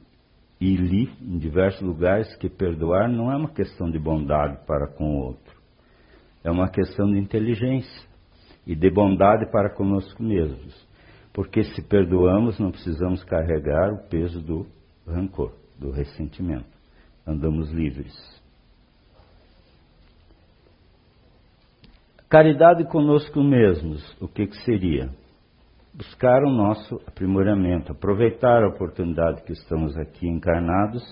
[0.60, 5.16] e li em diversos lugares que perdoar não é uma questão de bondade para com
[5.16, 5.56] o outro,
[6.44, 8.08] é uma questão de inteligência
[8.64, 10.89] e de bondade para conosco mesmos.
[11.32, 14.66] Porque se perdoamos, não precisamos carregar o peso do
[15.06, 16.66] rancor, do ressentimento.
[17.26, 18.12] Andamos livres.
[22.28, 25.10] Caridade conosco mesmos, o que, que seria?
[25.92, 31.02] Buscar o nosso aprimoramento, aproveitar a oportunidade que estamos aqui encarnados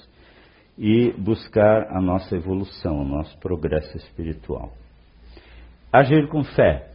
[0.78, 4.72] e buscar a nossa evolução, o nosso progresso espiritual.
[5.92, 6.88] Agir com fé.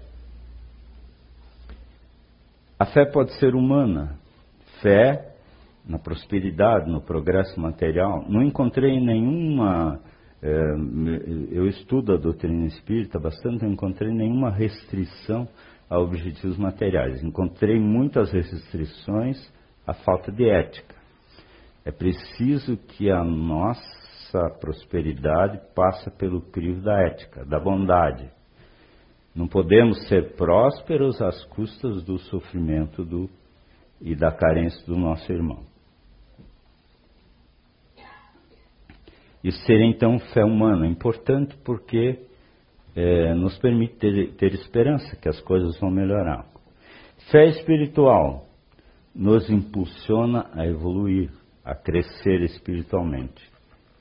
[2.83, 4.19] A fé pode ser humana,
[4.81, 5.33] fé
[5.87, 8.25] na prosperidade, no progresso material.
[8.27, 10.01] Não encontrei nenhuma
[10.41, 10.49] é,
[11.49, 15.47] eu estudo a doutrina espírita bastante, não encontrei nenhuma restrição
[15.89, 17.23] a objetivos materiais.
[17.23, 19.37] Encontrei muitas restrições
[19.87, 20.93] à falta de ética.
[21.85, 28.29] É preciso que a nossa prosperidade passe pelo crivo da ética, da bondade.
[29.35, 33.29] Não podemos ser prósperos às custas do sofrimento do,
[33.99, 35.63] e da carência do nosso irmão.
[39.43, 42.19] Isso seria então fé humana, importante porque
[42.95, 46.45] é, nos permite ter, ter esperança que as coisas vão melhorar.
[47.31, 48.45] Fé espiritual
[49.13, 51.29] nos impulsiona a evoluir,
[51.63, 53.51] a crescer espiritualmente.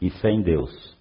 [0.00, 0.96] E fé em Deus.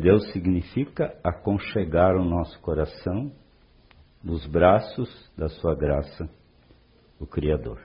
[0.00, 3.30] Deus significa aconchegar o nosso coração
[4.22, 6.28] nos braços da Sua graça,
[7.20, 7.78] o Criador.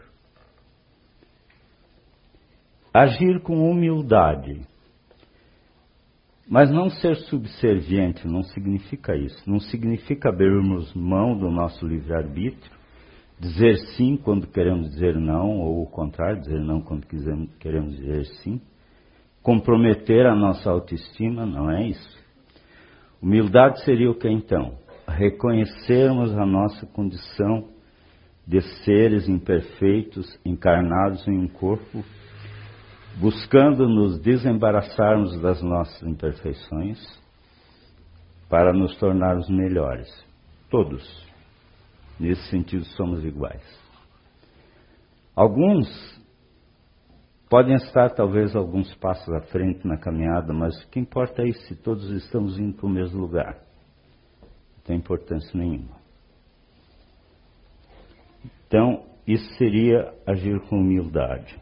[2.94, 4.66] Agir com humildade
[6.50, 9.48] mas não ser subserviente não significa isso.
[9.48, 12.72] Não significa abrirmos mão do nosso livre-arbítrio,
[13.40, 17.06] dizer sim quando queremos dizer não, ou o contrário, dizer não quando
[17.60, 18.60] queremos dizer sim.
[19.50, 22.20] Comprometer a nossa autoestima, não é isso.
[23.20, 24.78] Humildade seria o que então?
[25.08, 27.68] Reconhecermos a nossa condição
[28.46, 32.04] de seres imperfeitos, encarnados em um corpo
[33.18, 37.00] buscando nos desembaraçarmos das nossas imperfeições
[38.48, 40.08] para nos tornarmos melhores.
[40.70, 41.26] Todos,
[42.20, 43.64] nesse sentido, somos iguais.
[45.36, 46.19] Alguns
[47.50, 51.76] podem estar talvez alguns passos à frente na caminhada, mas o que importa é se
[51.76, 53.56] todos estamos indo para o mesmo lugar.
[54.42, 55.98] Não tem importância nenhuma.
[58.68, 61.58] Então, isso seria agir com humildade.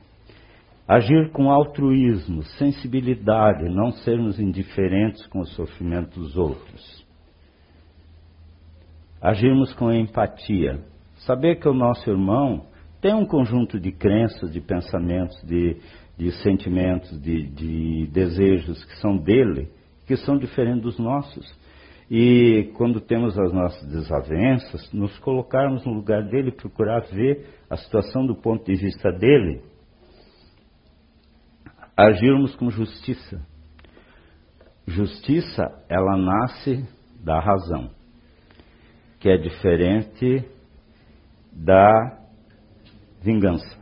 [0.85, 7.05] Agir com altruísmo, sensibilidade, não sermos indiferentes com o sofrimento dos outros.
[9.21, 10.81] Agirmos com empatia.
[11.25, 12.65] Saber que o nosso irmão
[13.07, 15.77] tem um conjunto de crenças, de pensamentos, de,
[16.17, 19.69] de sentimentos, de, de desejos que são dele,
[20.05, 21.47] que são diferentes dos nossos.
[22.11, 28.25] E quando temos as nossas desavenças, nos colocarmos no lugar dele, procurar ver a situação
[28.25, 29.61] do ponto de vista dele
[31.95, 33.41] agirmos com justiça.
[34.85, 36.85] Justiça, ela nasce
[37.23, 37.89] da razão,
[39.21, 40.45] que é diferente
[41.53, 42.26] da
[43.27, 43.77] vingança.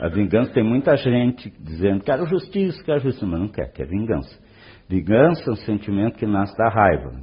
[0.00, 4.38] A vingança tem muita gente dizendo quero justiça, quero justiça, mas não quer, quer vingança.
[4.88, 7.20] Vingança é um sentimento que nasce da raiva.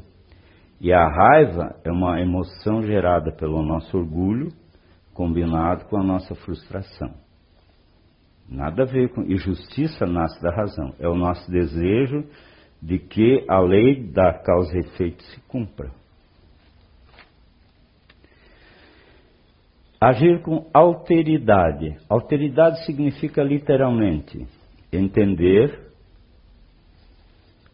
[0.81, 4.49] E a raiva é uma emoção gerada pelo nosso orgulho,
[5.13, 7.13] combinado com a nossa frustração.
[8.47, 9.23] Nada a ver com.
[9.23, 10.93] E justiça nasce da razão.
[10.99, 12.25] É o nosso desejo
[12.81, 15.89] de que a lei da causa e efeito se cumpra.
[20.05, 21.97] Agir com alteridade.
[22.07, 24.45] Alteridade significa literalmente
[24.93, 25.79] entender,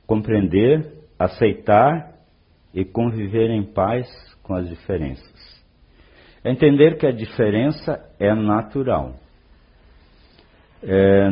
[0.08, 2.14] compreender, aceitar
[2.74, 4.08] e conviver em paz
[4.42, 5.62] com as diferenças.
[6.46, 9.16] Entender que a diferença é natural.
[10.82, 11.30] É,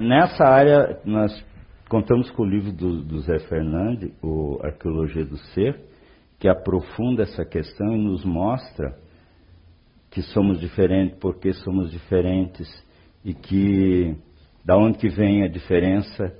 [0.00, 1.32] nessa área, nós
[1.88, 5.78] contamos com o livro do, do Zé Fernandes, o Arqueologia do Ser,
[6.40, 9.00] que aprofunda essa questão e nos mostra
[10.12, 12.68] que somos diferentes, porque somos diferentes
[13.24, 14.14] e que
[14.64, 16.32] da onde que vem a diferença.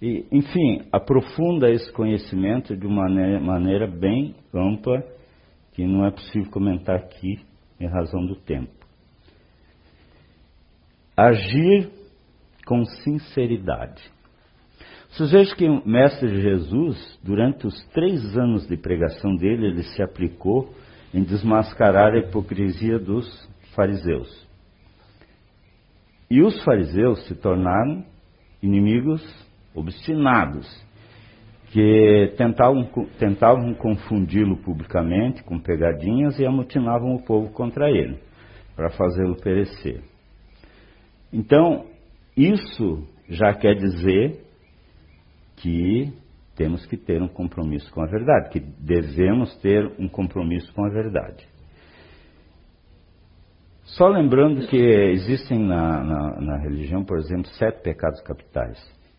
[0.00, 5.02] E, enfim, aprofunda esse conhecimento de uma maneira, maneira bem ampla
[5.72, 7.40] que não é possível comentar aqui
[7.80, 8.72] em razão do tempo.
[11.16, 11.90] Agir
[12.66, 14.02] com sinceridade.
[15.10, 20.02] Vocês vejam que o Mestre Jesus, durante os três anos de pregação dele, ele se
[20.02, 20.74] aplicou
[21.14, 23.24] em desmascarar a hipocrisia dos
[23.74, 24.28] fariseus.
[26.28, 28.04] E os fariseus se tornaram
[28.60, 29.22] inimigos
[29.72, 30.66] obstinados,
[31.70, 32.84] que tentavam,
[33.18, 38.18] tentavam confundi-lo publicamente com pegadinhas e amotinavam o povo contra ele,
[38.74, 40.02] para fazê-lo perecer.
[41.32, 41.86] Então,
[42.36, 44.44] isso já quer dizer
[45.56, 46.12] que
[46.56, 50.88] temos que ter um compromisso com a verdade, que devemos ter um compromisso com a
[50.88, 51.46] verdade.
[53.84, 58.78] Só lembrando que existem na, na, na religião, por exemplo, sete pecados capitais,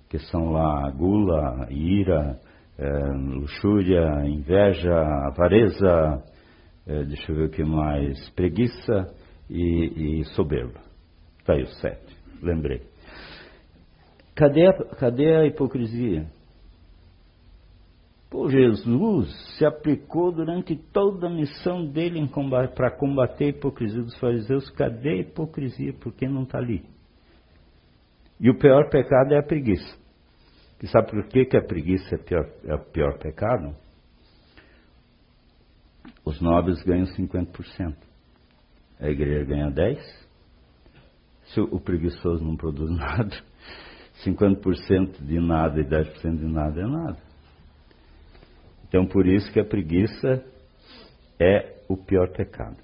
[0.09, 2.39] que são lá gula, ira,
[2.77, 2.89] é,
[3.39, 4.95] luxúria, inveja,
[5.27, 6.23] avareza,
[6.87, 9.13] é, deixa eu ver o que mais, preguiça
[9.49, 10.79] e, e soberba.
[11.39, 12.81] Está aí os sete, lembrei.
[14.35, 16.25] Cadê a, cadê a hipocrisia?
[18.35, 22.19] Pô, Jesus se aplicou durante toda a missão dele
[22.75, 24.69] para combater a hipocrisia dos fariseus.
[24.71, 25.93] Cadê a hipocrisia?
[25.93, 26.83] Por que não está ali?
[28.37, 29.97] E o pior pecado é a preguiça.
[30.83, 33.73] E sabe por que, que a preguiça é, pior, é o pior pecado?
[36.25, 37.95] Os nobres ganham 50%.
[38.99, 39.97] A igreja ganha 10%.
[41.45, 43.33] Se o preguiçoso não produz nada,
[44.25, 47.24] 50% de nada e 10% de nada é nada.
[48.87, 50.43] Então, por isso que a preguiça
[51.39, 52.77] é o pior pecado.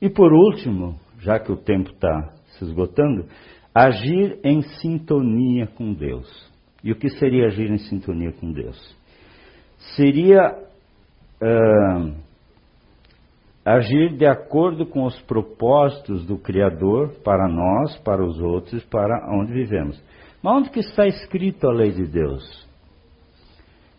[0.00, 3.26] E por último, já que o tempo está se esgotando,
[3.74, 6.28] agir em sintonia com Deus.
[6.82, 8.96] E o que seria agir em sintonia com Deus?
[9.96, 10.56] Seria
[11.42, 12.14] uh,
[13.64, 19.52] agir de acordo com os propósitos do Criador para nós, para os outros, para onde
[19.52, 20.00] vivemos.
[20.42, 22.67] Mas onde que está escrito a lei de Deus?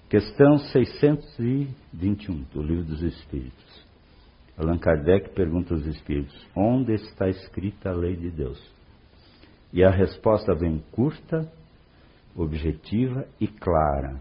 [0.09, 3.85] Questão 621 do Livro dos Espíritos.
[4.57, 8.59] Allan Kardec pergunta aos Espíritos: onde está escrita a lei de Deus?
[9.71, 11.47] E a resposta vem curta,
[12.35, 14.19] objetiva e clara.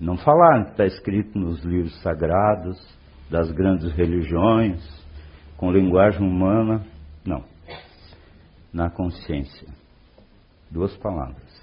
[0.00, 2.76] Não falar que está escrito nos livros sagrados,
[3.30, 4.82] das grandes religiões,
[5.56, 6.84] com linguagem humana,
[7.24, 7.44] não.
[8.72, 9.68] Na consciência.
[10.72, 11.53] Duas palavras.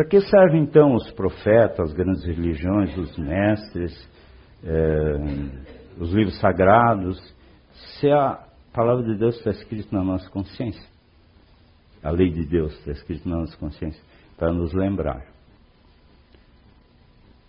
[0.00, 3.92] Para que servem então os profetas, as grandes religiões, os mestres,
[4.64, 5.18] eh,
[5.98, 7.18] os livros sagrados,
[7.74, 8.42] se a
[8.72, 10.82] palavra de Deus está escrita na nossa consciência?
[12.02, 14.02] A lei de Deus está escrita na nossa consciência
[14.38, 15.22] para nos lembrar,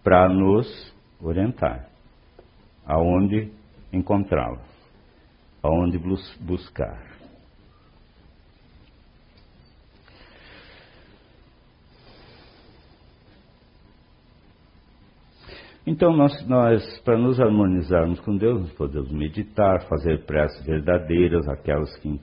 [0.03, 1.87] para nos orientar
[2.85, 3.49] aonde
[3.93, 4.59] encontrá-la,
[5.63, 5.97] aonde
[6.41, 7.20] buscar.
[15.85, 21.95] Então, nós, nós para nos harmonizarmos com Deus, nós podemos meditar, fazer preces verdadeiras, aquelas
[21.97, 22.19] que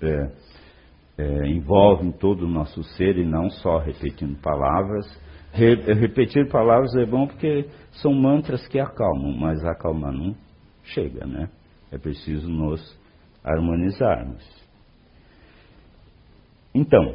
[0.00, 0.32] é,
[1.18, 5.06] é, envolvem todo o nosso ser e não só repetindo palavras.
[5.52, 7.68] Re, repetir palavras é bom porque
[8.02, 10.34] são mantras que acalmam, mas acalmar não
[10.84, 11.48] chega, né?
[11.90, 12.80] É preciso nos
[13.42, 14.44] harmonizarmos.
[16.74, 17.14] Então,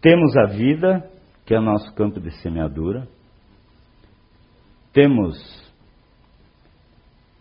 [0.00, 1.08] temos a vida,
[1.46, 3.06] que é o nosso campo de semeadura,
[4.94, 5.36] temos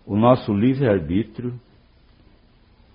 [0.05, 1.53] o nosso livre-arbítrio,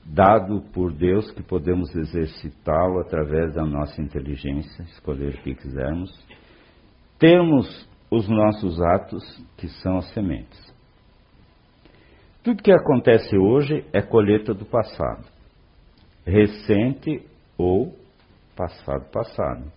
[0.05, 6.11] dado por Deus, que podemos exercitá-lo através da nossa inteligência, escolher o que quisermos.
[7.19, 9.23] Temos os nossos atos,
[9.57, 10.75] que são as sementes.
[12.43, 15.25] Tudo que acontece hoje é colheita do passado,
[16.27, 17.25] recente
[17.57, 17.95] ou
[18.57, 19.71] passado passado,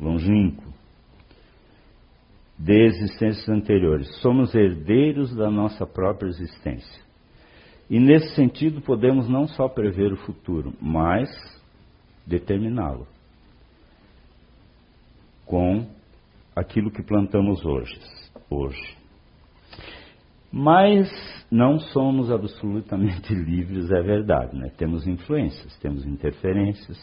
[0.00, 0.73] longínquo,
[2.58, 4.08] de existências anteriores.
[4.20, 7.02] Somos herdeiros da nossa própria existência.
[7.90, 11.28] E nesse sentido podemos não só prever o futuro, mas
[12.26, 13.06] determiná-lo
[15.44, 15.86] com
[16.56, 18.00] aquilo que plantamos hoje.
[18.48, 18.96] hoje.
[20.50, 21.10] Mas
[21.50, 24.56] não somos absolutamente livres, é verdade.
[24.56, 24.70] Né?
[24.76, 26.96] Temos influências, temos interferências.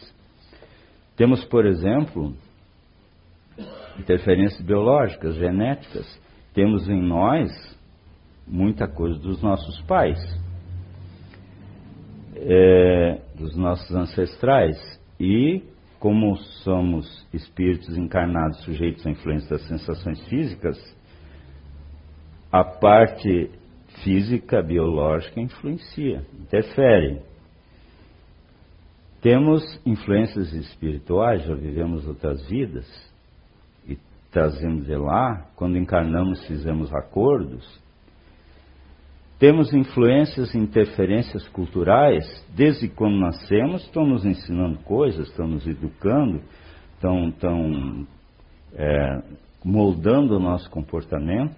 [1.15, 2.33] Temos, por exemplo,
[3.99, 6.19] interferências biológicas, genéticas.
[6.53, 7.51] Temos em nós
[8.47, 10.19] muita coisa dos nossos pais,
[12.35, 14.77] é, dos nossos ancestrais.
[15.19, 15.63] E,
[15.99, 20.77] como somos espíritos encarnados sujeitos à influência das sensações físicas,
[22.51, 23.51] a parte
[24.03, 27.21] física, biológica influencia, interfere.
[29.21, 33.10] Temos influências espirituais, já vivemos outras vidas
[34.31, 37.81] trazemos de lá, quando encarnamos fizemos acordos.
[39.37, 42.23] Temos influências e interferências culturais,
[42.55, 46.41] desde quando nascemos, estão nos ensinando coisas, estão nos educando,
[46.93, 48.07] estão, estão
[48.73, 49.23] é,
[49.65, 51.57] moldando o nosso comportamento.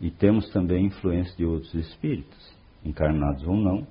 [0.00, 2.54] E temos também influência de outros espíritos,
[2.84, 3.86] encarnados ou não.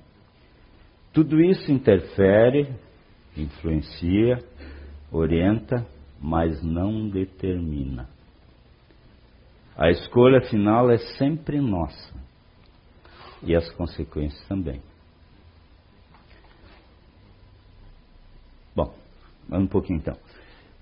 [1.12, 2.72] Tudo isso interfere,
[3.36, 4.38] influencia,
[5.10, 5.84] orienta,
[6.24, 8.08] mas não determina.
[9.76, 12.14] A escolha final é sempre nossa.
[13.42, 14.80] E as consequências também.
[18.74, 18.94] Bom,
[19.52, 20.16] um pouquinho então.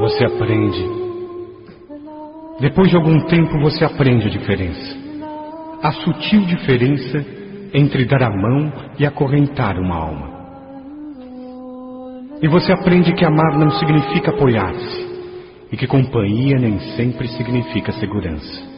[0.00, 1.00] Você aprende.
[2.60, 4.98] Depois de algum tempo você aprende a diferença.
[5.82, 7.18] A sutil diferença
[7.72, 10.39] entre dar a mão e acorrentar uma alma.
[12.42, 15.10] E você aprende que amar não significa apoiar-se
[15.70, 18.70] e que companhia nem sempre significa segurança.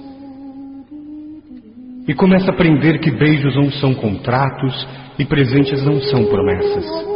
[2.07, 4.89] E começa a aprender que beijos não são contratos
[5.19, 7.13] e presentes não são promessas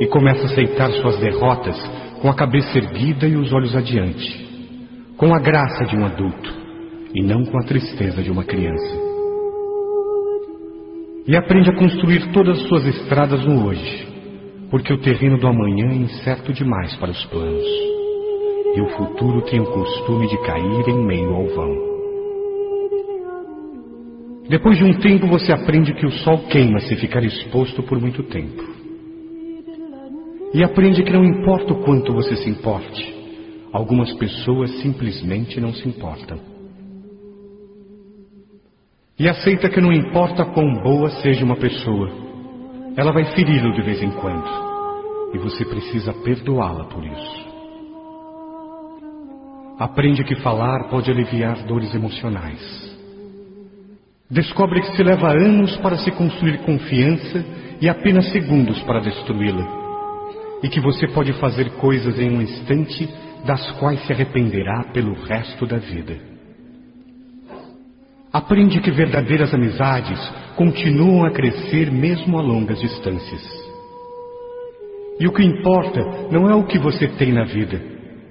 [0.00, 1.76] e começa a aceitar suas derrotas
[2.20, 4.46] com a cabeça erguida e os olhos adiante,
[5.16, 6.54] com a graça de um adulto
[7.14, 9.07] e não com a tristeza de uma criança.
[11.28, 14.08] E aprende a construir todas as suas estradas no hoje,
[14.70, 17.66] porque o terreno do amanhã é incerto demais para os planos.
[18.74, 21.88] e o futuro tem o costume de cair em meio ao vão.
[24.48, 28.22] Depois de um tempo você aprende que o sol queima se ficar exposto por muito
[28.22, 28.62] tempo.
[30.54, 33.14] E aprende que não importa o quanto você se importe,
[33.72, 36.47] algumas pessoas simplesmente não se importam.
[39.18, 42.08] E aceita que não importa quão boa seja uma pessoa,
[42.96, 44.48] ela vai feri-lo de vez em quando.
[45.34, 47.48] E você precisa perdoá-la por isso.
[49.76, 52.96] Aprende que falar pode aliviar dores emocionais.
[54.30, 57.44] Descobre que se leva anos para se construir confiança
[57.80, 59.66] e apenas segundos para destruí-la.
[60.62, 63.08] E que você pode fazer coisas em um instante
[63.44, 66.27] das quais se arrependerá pelo resto da vida.
[68.32, 70.18] Aprende que verdadeiras amizades
[70.54, 73.42] continuam a crescer mesmo a longas distâncias.
[75.18, 77.80] E o que importa não é o que você tem na vida,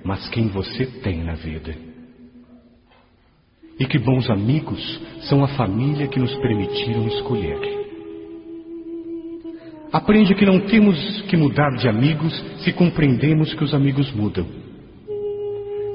[0.03, 1.75] mas quem você tem na vida.
[3.79, 7.59] E que bons amigos são a família que nos permitiram escolher.
[9.91, 14.45] Aprende que não temos que mudar de amigos se compreendemos que os amigos mudam.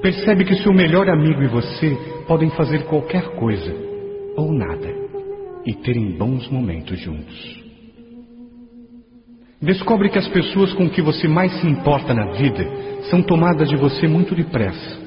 [0.03, 1.97] Percebe que seu melhor amigo e você
[2.27, 3.92] podem fazer qualquer coisa
[4.37, 4.89] ou nada
[5.65, 7.63] e terem bons momentos juntos.
[9.61, 12.65] Descobre que as pessoas com que você mais se importa na vida
[13.11, 15.03] são tomadas de você muito depressa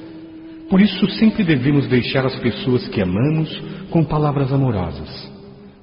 [0.68, 3.48] por isso, sempre devemos deixar as pessoas que amamos
[3.90, 5.32] com palavras amorosas.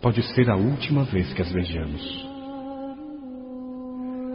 [0.01, 2.27] Pode ser a última vez que as vejamos.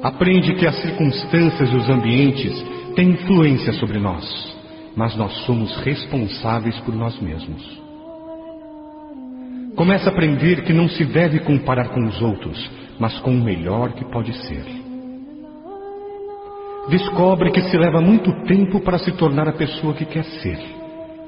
[0.02, 4.24] Aprende que as circunstâncias e os ambientes têm influência sobre nós,
[4.96, 7.87] mas nós somos responsáveis por nós mesmos.
[9.78, 12.70] Começa a aprender que não se deve comparar com os outros,
[13.00, 14.88] mas com o melhor que pode ser
[16.88, 20.58] descobre que se leva muito tempo para se tornar a pessoa que quer ser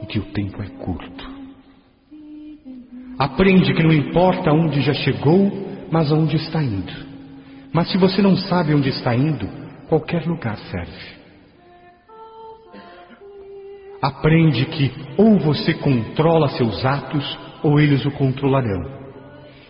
[0.03, 1.30] e que o tempo é curto.
[3.18, 6.92] Aprende que não importa onde já chegou, mas aonde está indo.
[7.72, 9.46] Mas se você não sabe onde está indo,
[9.88, 11.20] qualquer lugar serve.
[14.01, 19.01] Aprende que ou você controla seus atos ou eles o controlarão.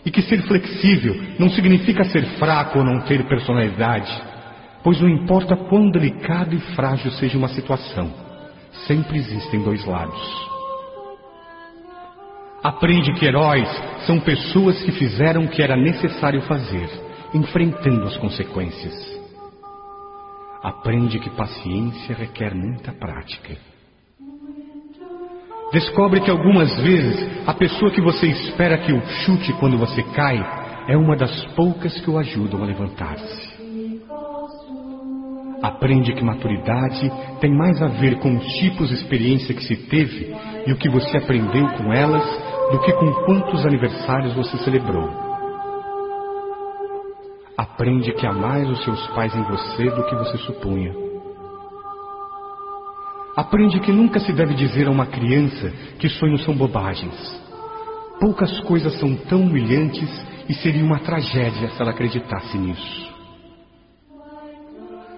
[0.04, 4.30] E que ser flexível não significa ser fraco ou não ter personalidade
[4.82, 8.10] Pois não importa quão delicado e frágil seja uma situação,
[8.86, 10.50] sempre existem dois lados.
[12.62, 13.68] Aprende que heróis
[14.06, 16.88] são pessoas que fizeram o que era necessário fazer,
[17.34, 19.20] enfrentando as consequências.
[20.62, 23.69] Aprende que paciência requer muita prática.
[25.72, 30.38] Descobre que algumas vezes a pessoa que você espera que o chute quando você cai
[30.88, 33.50] é uma das poucas que o ajudam a levantar-se.
[35.62, 40.34] Aprende que maturidade tem mais a ver com os tipos de experiência que se teve
[40.66, 42.24] e o que você aprendeu com elas
[42.72, 45.08] do que com quantos aniversários você celebrou.
[47.56, 51.09] Aprende que há mais os seus pais em você do que você supunha.
[53.40, 57.14] Aprende que nunca se deve dizer a uma criança que sonhos são bobagens.
[58.20, 60.10] Poucas coisas são tão humilhantes
[60.46, 63.14] e seria uma tragédia se ela acreditasse nisso.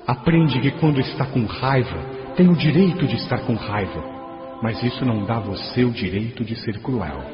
[0.07, 1.99] Aprende que quando está com raiva,
[2.37, 4.01] tem o direito de estar com raiva,
[4.63, 7.25] mas isso não dá a você o direito de ser cruel.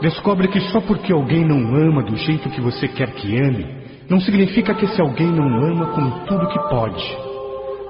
[0.00, 3.66] Descobre que só porque alguém não ama do jeito que você quer que ame,
[4.08, 7.29] não significa que esse alguém não ama com tudo que pode.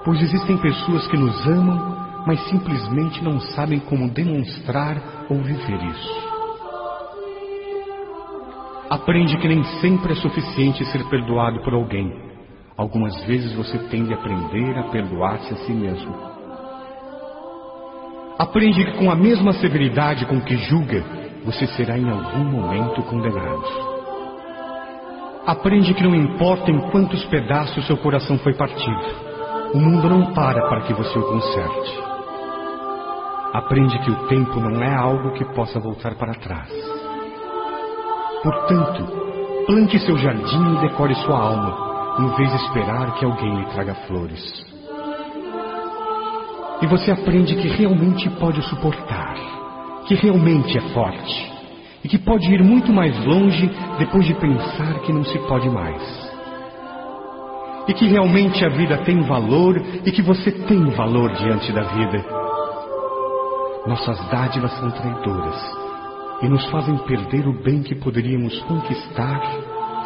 [0.05, 6.31] Pois existem pessoas que nos amam, mas simplesmente não sabem como demonstrar ou viver isso.
[8.89, 12.13] Aprende que nem sempre é suficiente ser perdoado por alguém.
[12.77, 16.13] Algumas vezes você tem de aprender a perdoar-se a si mesmo.
[18.39, 21.05] Aprende que com a mesma severidade com que julga,
[21.45, 23.63] você será em algum momento condenado.
[25.47, 29.30] Aprende que não importa em quantos pedaços seu coração foi partido,
[29.73, 32.03] o mundo não para para que você o conserte.
[33.53, 36.71] Aprende que o tempo não é algo que possa voltar para trás.
[38.43, 39.07] Portanto,
[39.67, 43.95] plante seu jardim e decore sua alma, em vez de esperar que alguém lhe traga
[44.07, 44.67] flores.
[46.83, 49.37] E você aprende que realmente pode suportar,
[50.07, 51.53] que realmente é forte,
[52.03, 56.30] e que pode ir muito mais longe depois de pensar que não se pode mais.
[57.89, 62.25] E que realmente a vida tem valor e que você tem valor diante da vida.
[63.87, 65.59] Nossas dádivas são traidoras
[66.43, 69.41] e nos fazem perder o bem que poderíamos conquistar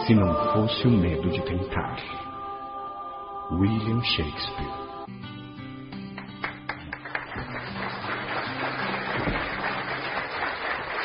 [0.06, 1.96] se não fosse o medo de tentar.
[3.50, 4.83] William Shakespeare